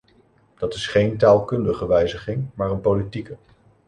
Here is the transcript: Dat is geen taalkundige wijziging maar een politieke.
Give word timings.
Dat 0.57 0.73
is 0.73 0.87
geen 0.87 1.17
taalkundige 1.17 1.87
wijziging 1.87 2.47
maar 2.55 2.69
een 2.71 2.81
politieke. 2.81 3.35